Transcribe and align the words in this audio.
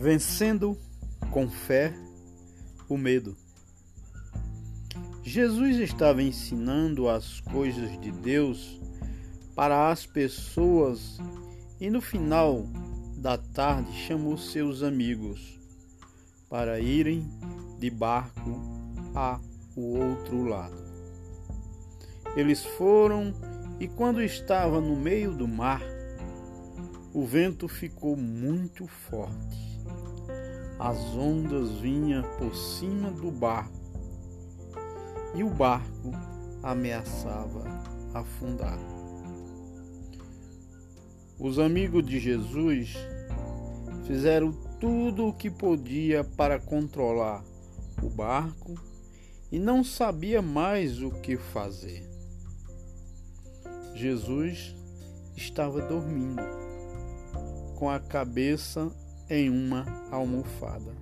Vencendo 0.00 0.78
com 1.30 1.46
fé 1.46 1.92
o 2.88 2.96
medo. 2.96 3.36
Jesus 5.22 5.76
estava 5.76 6.22
ensinando 6.22 7.06
as 7.06 7.40
coisas 7.40 8.00
de 8.00 8.10
Deus 8.10 8.80
para 9.54 9.90
as 9.90 10.06
pessoas 10.06 11.18
e 11.78 11.90
no 11.90 12.00
final 12.00 12.66
da 13.18 13.36
tarde 13.36 13.92
chamou 13.92 14.38
seus 14.38 14.82
amigos 14.82 15.60
para 16.48 16.80
irem 16.80 17.30
de 17.78 17.90
barco 17.90 18.58
a 19.14 19.38
o 19.76 19.98
outro 19.98 20.44
lado. 20.44 20.82
Eles 22.34 22.64
foram 22.64 23.34
e 23.78 23.86
quando 23.86 24.22
estava 24.22 24.80
no 24.80 24.96
meio 24.96 25.34
do 25.34 25.46
mar, 25.46 25.82
o 27.12 27.26
vento 27.26 27.68
ficou 27.68 28.16
muito 28.16 28.86
forte. 28.86 29.70
As 30.80 30.98
ondas 31.14 31.72
vinham 31.72 32.22
por 32.38 32.56
cima 32.56 33.10
do 33.10 33.30
barco 33.30 33.78
e 35.34 35.44
o 35.44 35.50
barco 35.50 36.10
ameaçava 36.62 37.62
afundar. 38.14 38.78
Os 41.38 41.58
amigos 41.58 42.02
de 42.06 42.18
Jesus 42.18 42.94
fizeram 44.06 44.52
tudo 44.80 45.26
o 45.26 45.34
que 45.34 45.50
podia 45.50 46.24
para 46.24 46.58
controlar 46.58 47.44
o 48.02 48.08
barco 48.08 48.74
e 49.52 49.58
não 49.58 49.84
sabia 49.84 50.40
mais 50.40 51.02
o 51.02 51.10
que 51.10 51.36
fazer. 51.36 52.08
Jesus 53.94 54.74
estava 55.36 55.82
dormindo, 55.82 56.42
com 57.76 57.90
a 57.90 58.00
cabeça 58.00 58.90
em 59.30 59.48
uma 59.48 59.86
almofada, 60.10 60.92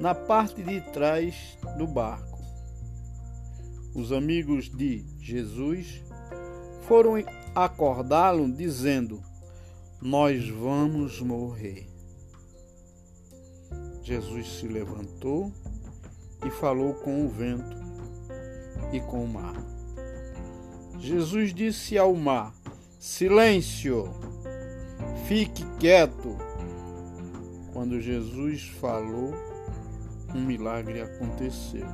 na 0.00 0.14
parte 0.14 0.62
de 0.62 0.80
trás 0.80 1.58
do 1.76 1.86
barco. 1.86 2.38
Os 3.94 4.10
amigos 4.10 4.70
de 4.70 5.04
Jesus 5.20 6.02
foram 6.82 7.14
acordá-lo, 7.54 8.50
dizendo: 8.50 9.22
Nós 10.00 10.48
vamos 10.48 11.20
morrer. 11.20 11.88
Jesus 14.02 14.58
se 14.58 14.68
levantou 14.68 15.52
e 16.46 16.50
falou 16.50 16.94
com 16.94 17.26
o 17.26 17.28
vento 17.28 17.76
e 18.92 19.00
com 19.00 19.24
o 19.24 19.28
mar. 19.28 19.56
Jesus 20.98 21.52
disse 21.52 21.98
ao 21.98 22.14
mar: 22.14 22.54
Silêncio, 22.98 24.08
fique 25.26 25.64
quieto. 25.78 26.45
Quando 27.76 28.00
Jesus 28.00 28.62
falou, 28.80 29.34
um 30.34 30.40
milagre 30.40 31.02
aconteceu. 31.02 31.84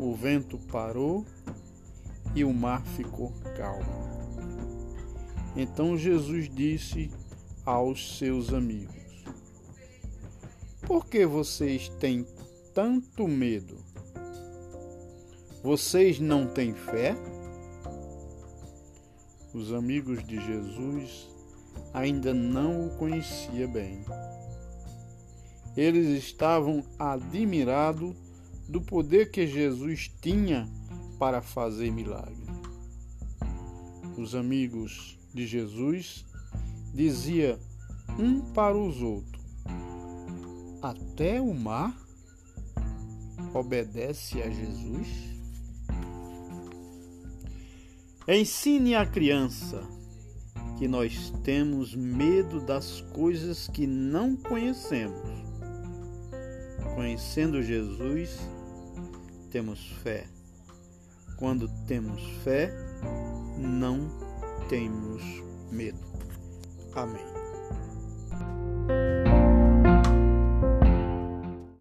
O 0.00 0.16
vento 0.16 0.58
parou 0.58 1.24
e 2.34 2.42
o 2.42 2.52
mar 2.52 2.84
ficou 2.84 3.32
calmo. 3.56 3.86
Então 5.54 5.96
Jesus 5.96 6.50
disse 6.52 7.08
aos 7.64 8.18
seus 8.18 8.52
amigos: 8.52 9.24
Por 10.88 11.06
que 11.06 11.24
vocês 11.24 11.88
têm 12.00 12.26
tanto 12.74 13.28
medo? 13.28 13.78
Vocês 15.62 16.18
não 16.18 16.48
têm 16.48 16.74
fé? 16.74 17.14
Os 19.54 19.72
amigos 19.72 20.26
de 20.26 20.44
Jesus 20.44 21.30
ainda 21.92 22.32
não 22.32 22.86
o 22.86 22.90
conhecia 22.96 23.66
bem. 23.66 24.04
Eles 25.76 26.06
estavam 26.22 26.84
admirados 26.98 28.14
do 28.68 28.80
poder 28.80 29.30
que 29.30 29.46
Jesus 29.46 30.10
tinha 30.20 30.68
para 31.18 31.40
fazer 31.40 31.90
milagre. 31.90 32.46
Os 34.16 34.34
amigos 34.34 35.18
de 35.32 35.46
Jesus 35.46 36.24
diziam 36.92 37.58
um 38.18 38.40
para 38.52 38.76
os 38.76 39.00
outros: 39.00 39.42
Até 40.82 41.40
o 41.40 41.54
mar 41.54 41.96
obedece 43.54 44.42
a 44.42 44.50
Jesus? 44.50 45.30
Ensine 48.28 48.94
a 48.94 49.04
criança 49.04 49.99
que 50.80 50.88
nós 50.88 51.30
temos 51.44 51.94
medo 51.94 52.58
das 52.58 53.02
coisas 53.12 53.68
que 53.68 53.86
não 53.86 54.34
conhecemos. 54.34 55.20
Conhecendo 56.94 57.62
Jesus, 57.62 58.40
temos 59.50 59.92
fé. 60.02 60.26
Quando 61.36 61.68
temos 61.86 62.22
fé, 62.42 62.72
não 63.58 64.08
temos 64.70 65.22
medo. 65.70 66.00
Amém. 66.94 67.39